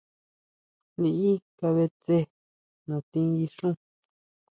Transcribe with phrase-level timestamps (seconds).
[1.01, 2.17] Liʼí kabʼe tse
[2.87, 3.75] natí guixún.